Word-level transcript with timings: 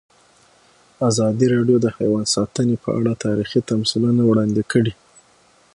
ازادي 1.09 1.45
راډیو 1.55 1.77
د 1.81 1.87
حیوان 1.97 2.25
ساتنه 2.35 2.75
په 2.83 2.89
اړه 2.97 3.11
تاریخي 3.25 3.59
تمثیلونه 3.71 4.21
وړاندې 4.25 4.63
کړي. 4.71 4.93